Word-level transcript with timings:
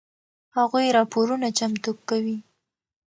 هغوی 0.57 0.93
راپورونه 0.97 1.47
چمتو 1.57 1.91
کوي. 2.09 2.37